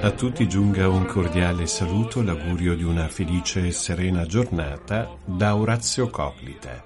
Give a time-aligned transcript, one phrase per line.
[0.00, 6.08] A tutti giunga un cordiale saluto, l'augurio di una felice e serena giornata da Orazio
[6.08, 6.84] Coglita.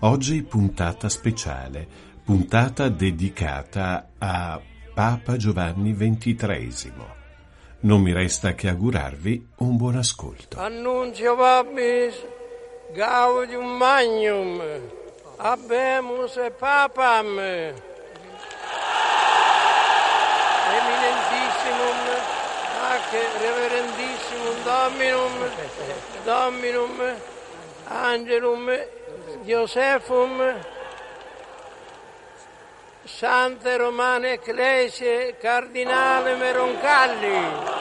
[0.00, 1.86] Oggi puntata speciale,
[2.24, 4.58] puntata dedicata a
[4.94, 6.92] Papa Giovanni XXIII.
[7.80, 10.58] Non mi resta che augurarvi un buon ascolto.
[10.58, 12.14] Annunzio vobis
[12.94, 14.62] gaudium magnum
[15.36, 17.38] habemus e papam
[23.08, 25.32] ac reverendissimum dominum
[26.26, 26.94] dominum
[27.88, 28.64] angelum
[29.46, 30.32] Josephum
[33.06, 37.77] Sante Romane Ecclesie Cardinale Meroncalli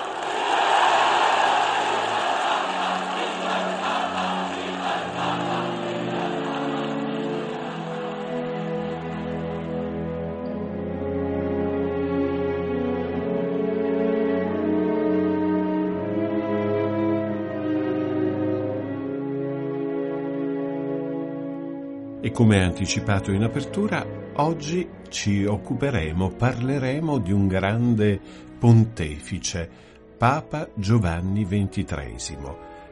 [22.20, 24.04] E come anticipato in apertura,
[24.38, 28.20] oggi ci occuperemo, parleremo di un grande
[28.58, 29.70] pontefice,
[30.18, 32.38] Papa Giovanni XXIII,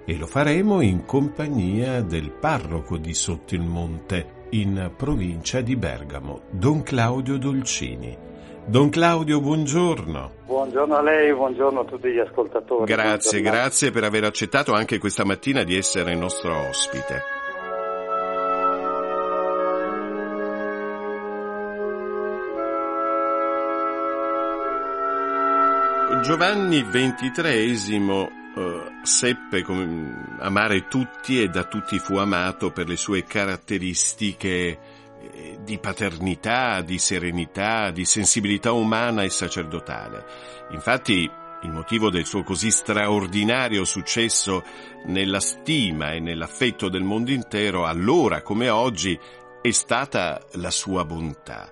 [0.06, 6.42] e lo faremo in compagnia del parroco di Sotto il Monte, in provincia di Bergamo,
[6.52, 8.16] Don Claudio Dolcini.
[8.68, 10.32] Don Claudio, buongiorno.
[10.46, 12.86] Buongiorno a lei, buongiorno a tutti gli ascoltatori.
[12.86, 17.35] Grazie, grazie per aver accettato anche questa mattina di essere nostro ospite.
[26.26, 33.26] Giovanni XXIII eh, seppe come, amare tutti e da tutti fu amato per le sue
[33.26, 34.48] caratteristiche
[35.22, 40.26] eh, di paternità, di serenità, di sensibilità umana e sacerdotale.
[40.72, 41.30] Infatti
[41.62, 44.64] il motivo del suo così straordinario successo
[45.06, 49.16] nella stima e nell'affetto del mondo intero, allora come oggi,
[49.62, 51.72] è stata la sua bontà.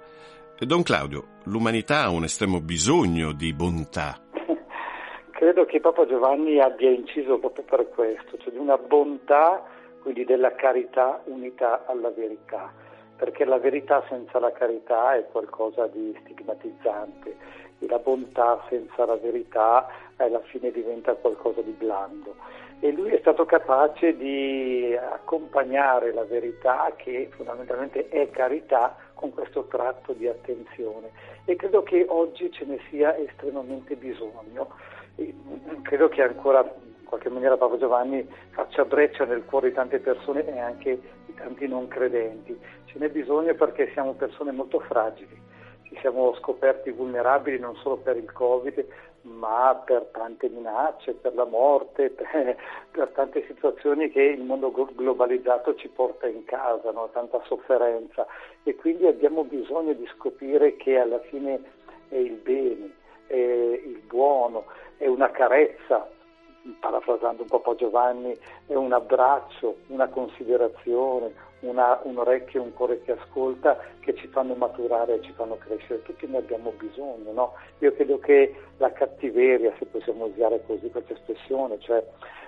[0.59, 4.22] Don Claudio, l'umanità ha un estremo bisogno di bontà.
[5.43, 9.61] Credo che Papa Giovanni abbia inciso proprio per questo, cioè di una bontà,
[10.01, 12.71] quindi della carità unita alla verità,
[13.17, 17.35] perché la verità senza la carità è qualcosa di stigmatizzante
[17.77, 22.35] e la bontà senza la verità alla fine diventa qualcosa di blando.
[22.79, 29.65] E lui è stato capace di accompagnare la verità, che fondamentalmente è carità, con questo
[29.65, 31.11] tratto di attenzione.
[31.43, 34.91] E credo che oggi ce ne sia estremamente bisogno
[35.83, 40.45] credo che ancora in qualche maniera Papa Giovanni faccia breccia nel cuore di tante persone
[40.47, 42.57] e anche di tanti non credenti.
[42.85, 45.39] Ce n'è bisogno perché siamo persone molto fragili,
[45.83, 48.85] ci siamo scoperti vulnerabili non solo per il Covid,
[49.23, 52.57] ma per tante minacce, per la morte, per,
[52.91, 57.09] per tante situazioni che il mondo globalizzato ci porta in casa, no?
[57.11, 58.25] tanta sofferenza
[58.63, 61.61] e quindi abbiamo bisogno di scoprire che alla fine
[62.09, 62.91] è il bene,
[63.27, 64.65] è il buono,
[64.97, 66.07] è una carezza,
[66.79, 72.73] parafrasando un po' Papa Giovanni, è un abbraccio, una considerazione, una, un orecchio e un
[72.73, 76.01] cuore che ascolta che ci fanno maturare e ci fanno crescere.
[76.03, 77.53] Tutti ne abbiamo bisogno, no?
[77.79, 82.05] Io credo che la cattiveria, se possiamo usare così questa espressione, cioè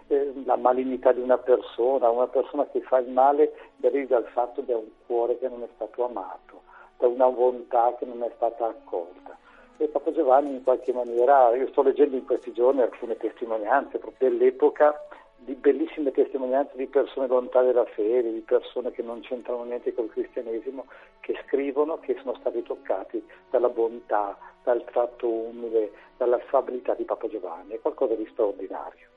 [0.08, 4.64] eh, la malignità di una persona, una persona che fa il male, derivi dal fatto
[4.68, 6.62] ha un cuore che non è stato amato,
[6.98, 9.38] da una volontà che non è stata accolta.
[9.78, 14.30] E Papa Giovanni in qualche maniera, io sto leggendo in questi giorni alcune testimonianze proprio
[14.30, 15.08] dell'epoca,
[15.38, 20.10] di bellissime testimonianze di persone lontane dalla fede, di persone che non c'entrano niente col
[20.10, 20.86] cristianesimo,
[21.20, 27.74] che scrivono che sono stati toccati dalla bontà, dal tratto umile, dall'affabilità di Papa Giovanni,
[27.74, 29.08] è qualcosa di straordinario.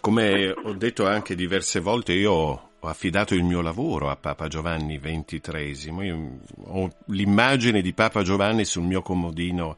[0.00, 5.00] Come ho detto anche diverse volte, io ho affidato il mio lavoro a Papa Giovanni
[5.00, 6.04] XXIII.
[6.04, 9.76] Io ho l'immagine di Papa Giovanni sul mio comodino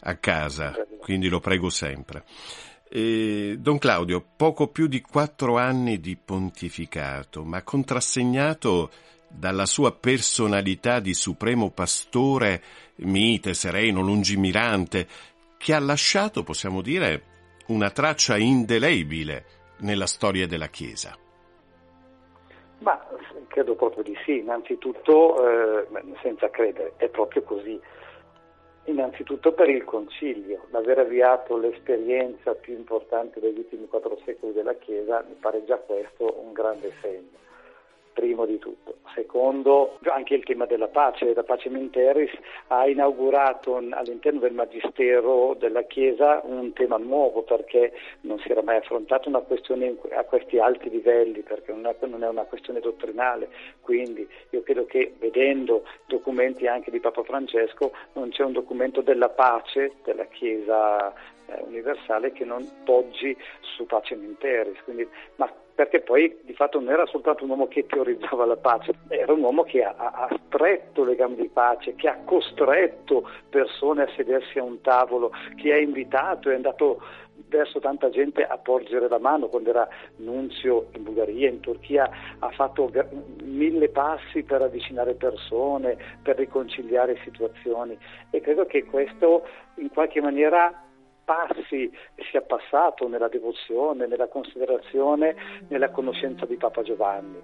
[0.00, 2.24] a casa, quindi lo prego sempre.
[2.88, 8.90] E, Don Claudio, poco più di quattro anni di pontificato, ma contrassegnato
[9.28, 12.62] dalla sua personalità di supremo pastore,
[12.96, 15.06] mite, sereno, lungimirante,
[15.56, 17.22] che ha lasciato, possiamo dire,
[17.66, 19.44] una traccia indelebile
[19.80, 21.16] nella storia della Chiesa.
[22.80, 22.98] Ma
[23.48, 25.86] credo proprio di sì, innanzitutto, eh,
[26.22, 27.80] senza credere, è proprio così.
[28.84, 35.22] Innanzitutto per il Concilio, l'aver avviato l'esperienza più importante degli ultimi quattro secoli della Chiesa
[35.28, 37.48] mi pare già questo un grande segno
[38.12, 38.96] primo di tutto.
[39.14, 42.30] Secondo, anche il tema della pace, la pace Menteris
[42.68, 47.92] ha inaugurato all'interno del Magistero della Chiesa un tema nuovo perché
[48.22, 52.44] non si era mai affrontata una questione a questi alti livelli, perché non è una
[52.44, 53.48] questione dottrinale,
[53.80, 59.28] quindi io credo che vedendo documenti anche di Papa Francesco non c'è un documento della
[59.28, 61.12] pace della Chiesa
[61.46, 65.50] eh, universale che non poggi su pace Menteris, quindi, ma
[65.80, 69.40] perché poi di fatto non era soltanto un uomo che teorizzava la pace, era un
[69.40, 74.58] uomo che ha, ha stretto le gambe di pace, che ha costretto persone a sedersi
[74.58, 77.00] a un tavolo, che ha invitato e è andato
[77.48, 79.48] verso tanta gente a porgere la mano.
[79.48, 82.10] Quando era nunzio in Bulgaria, in Turchia,
[82.40, 82.92] ha fatto
[83.42, 87.96] mille passi per avvicinare persone, per riconciliare situazioni.
[88.28, 89.46] E credo che questo
[89.76, 90.89] in qualche maniera
[91.30, 91.88] passi
[92.28, 95.36] sia passato nella devozione, nella considerazione,
[95.68, 97.40] nella conoscenza di Papa Giovanni.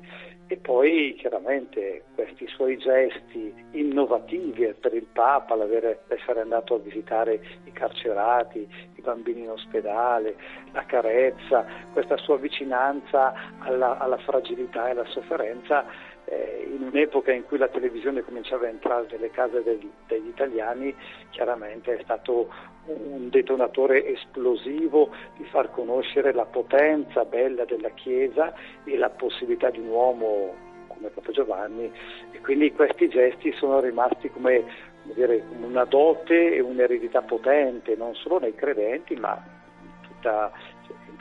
[0.49, 7.71] E poi chiaramente questi suoi gesti innovativi per il Papa, l'essere andato a visitare i
[7.71, 10.37] carcerati, i bambini in ospedale,
[10.73, 15.85] la carezza, questa sua vicinanza alla, alla fragilità e alla sofferenza
[16.26, 20.94] eh, in un'epoca in cui la televisione cominciava a entrare nelle case degli, degli italiani,
[21.31, 22.49] chiaramente è stato
[22.87, 29.78] un detonatore esplosivo di far conoscere la potenza bella della Chiesa e la possibilità di
[29.78, 30.55] un uomo
[30.88, 31.90] come Papa Giovanni.
[32.31, 34.64] E quindi questi gesti sono rimasti come,
[35.02, 39.40] come, dire, una dote e un'eredità potente non solo nei credenti ma
[39.82, 40.52] in tutta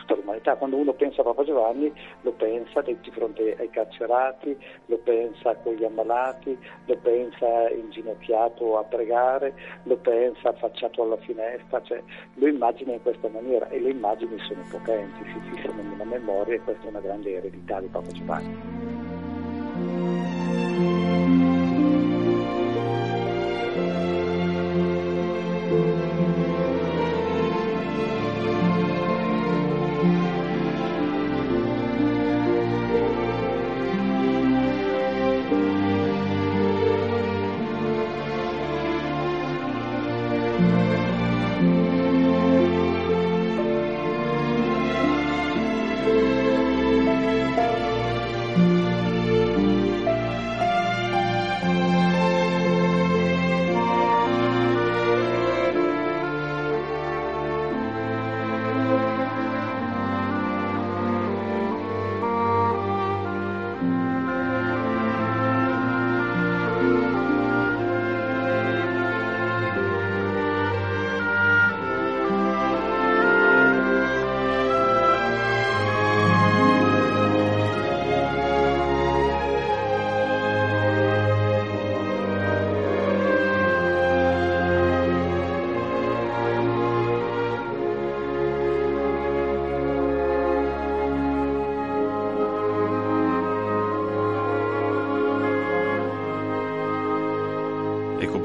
[0.05, 0.55] tutta l'umanità.
[0.55, 1.91] Quando uno pensa a Papa Giovanni
[2.21, 4.55] lo pensa di fronte ai carcerati,
[4.85, 9.53] lo pensa con gli ammalati, lo pensa inginocchiato a pregare,
[9.83, 12.01] lo pensa affacciato alla finestra, cioè
[12.35, 16.59] lo immagina in questa maniera e le immagini sono potenti, si fissano nella memoria e
[16.59, 20.34] questa è una grande eredità di Papa Giovanni.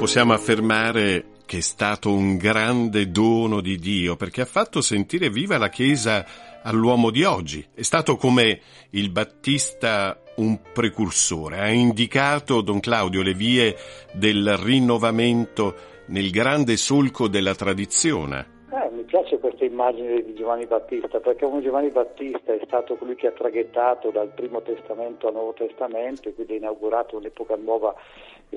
[0.01, 5.59] Possiamo affermare che è stato un grande dono di Dio perché ha fatto sentire viva
[5.59, 6.25] la Chiesa
[6.65, 7.65] all'uomo di oggi.
[7.75, 8.61] È stato come
[8.91, 13.77] il Battista un precursore, ha indicato Don Claudio le vie
[14.15, 15.75] del rinnovamento
[16.07, 18.67] nel grande solco della tradizione.
[18.73, 23.17] Eh, mi piace questa immagine di Giovanni Battista perché come Giovanni Battista è stato colui
[23.17, 27.95] che ha traghettato dal Primo Testamento al Nuovo Testamento e quindi ha inaugurato un'epoca nuova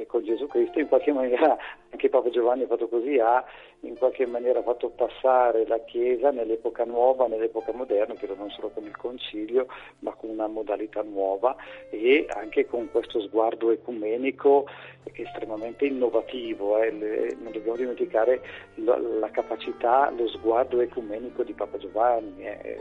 [0.07, 1.57] con Gesù Cristo, in qualche maniera
[1.91, 3.43] anche Papa Giovanni ha fatto così, ha
[3.81, 8.83] in qualche maniera fatto passare la Chiesa nell'epoca nuova, nell'epoca moderna, però non solo con
[8.83, 9.67] il Concilio,
[9.99, 11.55] ma con una modalità nuova
[11.89, 14.65] e anche con questo sguardo ecumenico
[15.13, 16.81] estremamente innovativo.
[16.81, 16.91] Eh.
[16.91, 18.41] non dobbiamo dimenticare
[18.75, 22.45] la, la, capacità, lo sguardo ecumenico di Papa Giovanni.
[22.45, 22.77] Eh.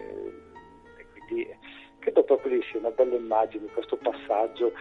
[0.97, 1.49] e quindi
[2.03, 4.73] Credo proprio di sia una bella immagine questo passaggio,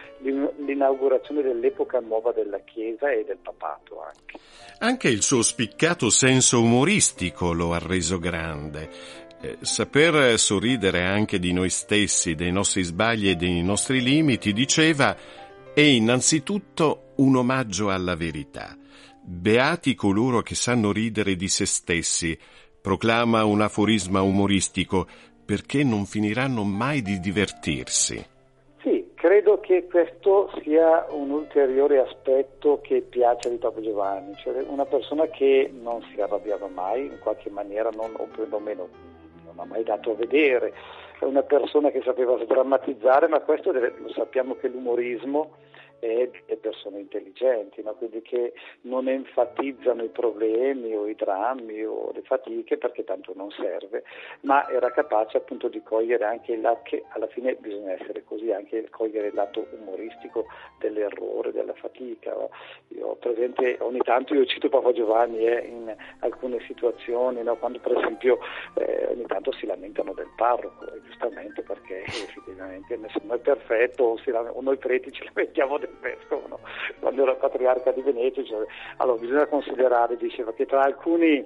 [0.56, 4.40] l'inaugurazione dell'epoca nuova della Chiesa e del papato anche.
[4.80, 8.90] Anche il suo spiccato senso umoristico lo ha reso grande.
[9.40, 15.16] Eh, saper sorridere anche di noi stessi, dei nostri sbagli e dei nostri limiti, diceva
[15.72, 18.76] è innanzitutto un omaggio alla verità.
[19.22, 22.36] Beati coloro che sanno ridere di se stessi,
[22.82, 25.06] proclama un aforisma umoristico,
[25.44, 28.24] perché non finiranno mai di divertirsi.
[28.82, 34.84] Sì, credo che questo sia un ulteriore aspetto che piace di Papa Giovanni, cioè una
[34.84, 38.88] persona che non si arrabbiava mai, in qualche maniera non, o perlomeno
[39.44, 40.72] non ha mai dato a vedere,
[41.18, 45.52] è una persona che sapeva sdrammatizzare, ma questo deve, lo sappiamo che l'umorismo
[46.04, 47.94] e le persone intelligenti, no?
[47.94, 53.52] quindi che non enfatizzano i problemi o i drammi o le fatiche perché tanto non
[53.52, 54.02] serve,
[54.40, 58.50] ma era capace appunto di cogliere anche il lato, che alla fine bisogna essere così,
[58.50, 60.46] anche cogliere il lato umoristico
[60.80, 62.32] dell'errore, della fatica.
[62.32, 62.50] No?
[62.88, 67.54] Io presente, ogni tanto io cito Papa Giovanni eh, in alcune situazioni, no?
[67.54, 68.40] quando per esempio
[68.74, 74.50] eh, ogni tanto si lamentano del parroco, giustamente perché effettivamente nessuno è perfetto o, la,
[74.52, 76.60] o noi preti ci lamentiamo del vescovo, no?
[77.22, 81.44] era patriarca di Venezia, cioè, allora bisogna considerare, diceva che tra alcuni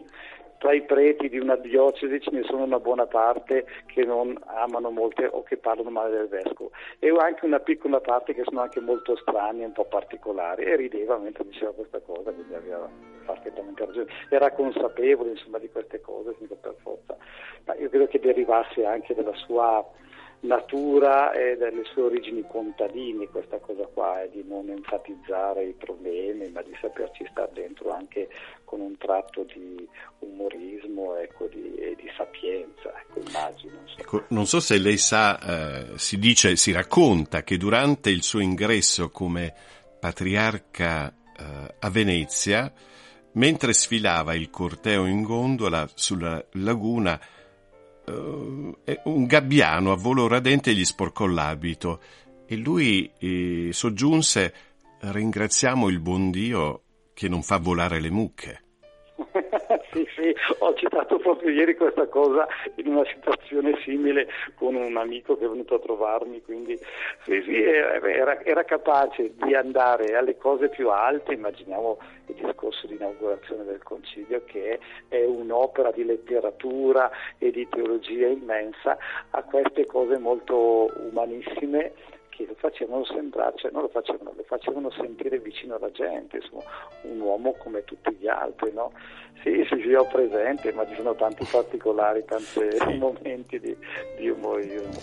[0.59, 4.91] tra i preti di una diocesi ce ne sono una buona parte che non amano
[4.91, 6.71] molte o che parlano male del vescovo.
[6.99, 11.19] E anche una piccola parte che sono anche molto strani un po' particolari e rideva
[11.19, 12.88] mentre diceva questa cosa quindi aveva
[13.26, 14.11] perfettamente ragione.
[14.29, 17.17] Era consapevole insomma di queste cose per forza.
[17.65, 19.85] Ma io credo che derivasse anche dalla sua
[20.40, 26.49] natura e delle sue origini contadine questa cosa qua, è di non enfatizzare i problemi,
[26.50, 28.28] ma di saperci stare dentro anche
[28.64, 29.88] con un tratto di
[30.21, 33.78] umorismo ecco, di, e di sapienza, ecco, immagino.
[33.97, 38.40] Ecco, non so se lei sa, eh, si dice, si racconta che durante il suo
[38.40, 39.55] ingresso come
[39.99, 42.73] patriarca eh, a Venezia,
[43.33, 47.19] mentre sfilava il corteo in gondola sulla laguna,
[48.07, 52.01] uh, un gabbiano a volo radente gli sporcò l'abito
[52.47, 54.55] e lui eh, soggiunse
[55.01, 56.83] ringraziamo il buon Dio
[57.13, 58.66] che non fa volare le mucche.
[59.97, 65.38] Sì, sì, ho citato proprio ieri questa cosa in una situazione simile con un amico
[65.38, 66.79] che è venuto a trovarmi, quindi
[67.25, 72.95] sì, sì, era, era capace di andare alle cose più alte, immaginiamo il discorso di
[72.95, 78.99] inaugurazione del Concilio che è un'opera di letteratura e di teologia immensa,
[79.31, 81.93] a queste cose molto umanissime
[82.37, 86.62] che lo facevano sembrare, cioè non lo facevano, lo facevano sentire vicino alla gente, insomma,
[87.02, 88.93] un uomo come tutti gli altri, no?
[89.43, 92.45] Sì, sì, sì, ho presente, ma ci sono tanti particolari, tanti
[92.76, 92.99] sì.
[92.99, 93.75] momenti di,
[94.19, 95.00] di umorismo.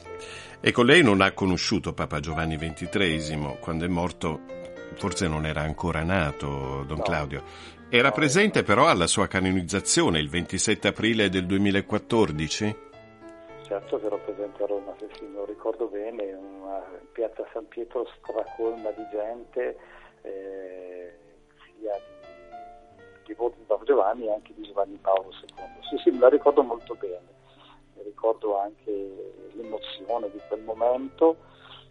[0.61, 4.61] Ecco, lei non ha conosciuto Papa Giovanni XXIII, quando è morto
[4.95, 7.03] forse non era ancora nato Don no.
[7.03, 7.43] Claudio.
[7.89, 8.13] Era no.
[8.13, 12.91] presente però alla sua canonizzazione il 27 aprile del 2014?
[13.63, 18.05] Certo che ero presente a Roma, se sì, lo ricordo bene, una piazza San Pietro
[18.17, 19.77] stracolma di gente,
[20.21, 21.13] eh,
[21.63, 21.93] sia
[23.25, 25.65] di, di Papa Giovanni e anche di Giovanni Paolo II.
[25.89, 27.25] Sì, sì, me la ricordo molto bene,
[27.95, 31.37] mi ricordo anche l'emozione di quel momento,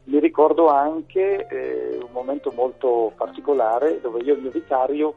[0.05, 5.15] mi ricordo anche eh, un momento molto particolare dove io e il mio vicario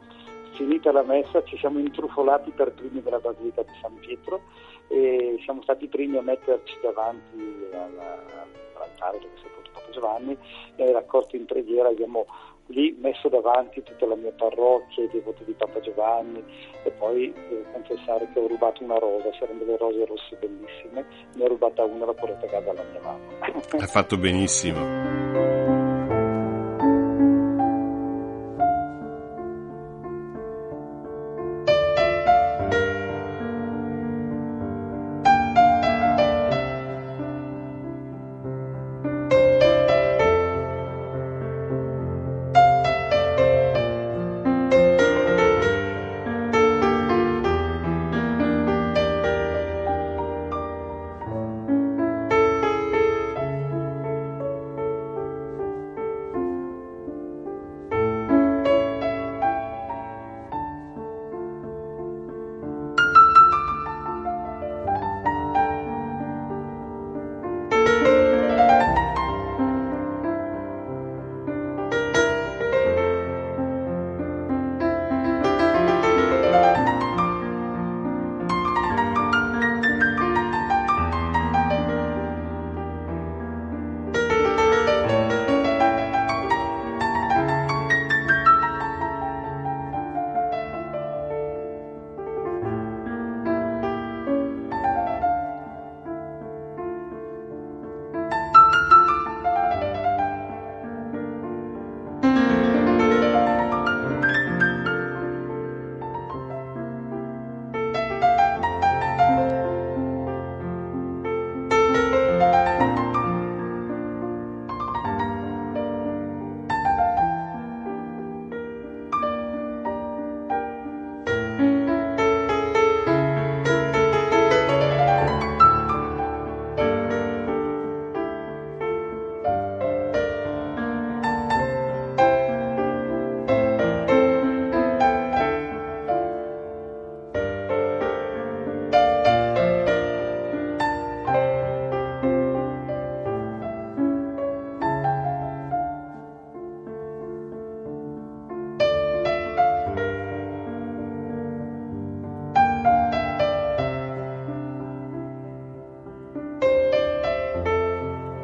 [0.52, 4.40] finita la messa ci siamo intrufolati per primi nella Basilica di San Pietro
[4.88, 10.36] e siamo stati i primi a metterci davanti all'altare dove è sepolto Papa Giovanni
[10.76, 12.26] e raccolto in preghiera abbiamo
[12.66, 16.42] lì messo davanti tutta la mia parrocchia, i devoti di Papa Giovanni
[16.82, 21.44] e poi devo confessare che ho rubato una rosa, c'erano delle rose rosse bellissime, ne
[21.44, 23.38] ho rubata una e l'ho portata a casa alla mia mamma.
[23.78, 25.25] Hai fatto benissimo.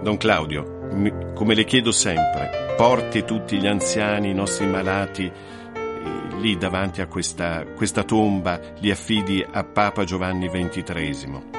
[0.03, 0.89] Don Claudio,
[1.35, 7.07] come le chiedo sempre, porti tutti gli anziani, i nostri malati, eh, lì davanti a
[7.07, 11.52] questa, questa tomba, li affidi a Papa Giovanni XXIII.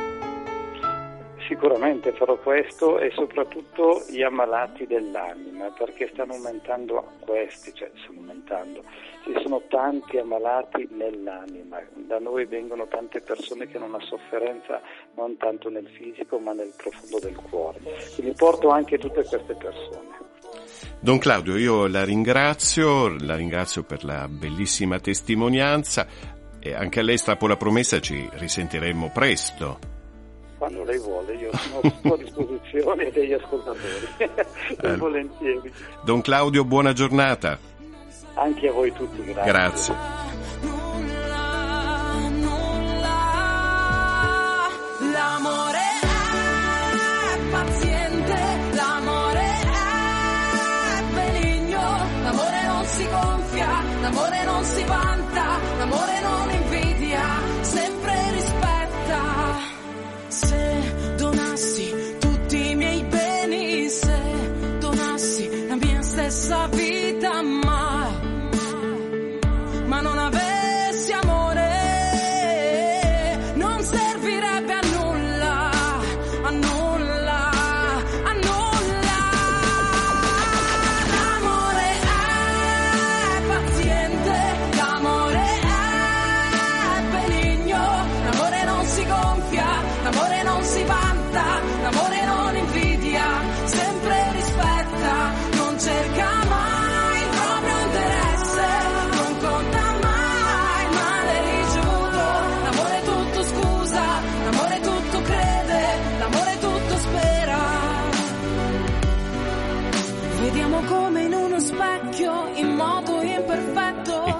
[1.53, 8.81] Sicuramente farò questo e soprattutto gli ammalati dell'anima, perché stanno aumentando questi, cioè stanno aumentando.
[9.23, 14.81] Ci sono tanti ammalati nell'anima, da noi vengono tante persone che hanno una sofferenza
[15.13, 17.79] non tanto nel fisico ma nel profondo del cuore.
[18.15, 20.09] Quindi porto anche tutte queste persone.
[21.01, 26.07] Don Claudio, io la ringrazio, la ringrazio per la bellissima testimonianza
[26.59, 29.91] e anche a lei strappo la promessa, ci risentiremo presto
[30.63, 34.07] quando lei vuole, io sono a disposizione degli ascoltatori,
[34.81, 34.95] eh.
[34.97, 35.71] volentieri.
[36.03, 37.57] Don Claudio, buona giornata.
[38.35, 39.51] Anche a voi tutti, grazie.
[39.51, 39.95] Grazie.
[45.11, 45.79] L'amore
[47.33, 48.35] è paziente,
[48.73, 49.45] l'amore
[50.89, 51.81] è benigno,
[52.23, 56.42] l'amore non si gonfia, l'amore non si vanta, l'amore non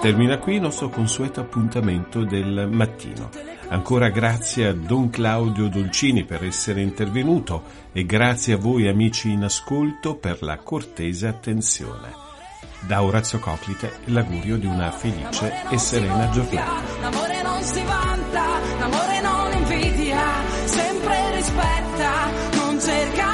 [0.03, 3.29] Termina qui il nostro consueto appuntamento del mattino.
[3.69, 7.63] Ancora grazie a Don Claudio Dolcini per essere intervenuto
[7.93, 12.11] e grazie a voi amici in ascolto per la cortese attenzione.
[12.81, 16.81] Da Orazio Coclite l'augurio di una felice e serena giornata.
[16.99, 18.45] L'amore non si vanta,
[18.79, 20.19] l'amore non invidia,
[20.65, 23.33] sempre rispetta, non cerca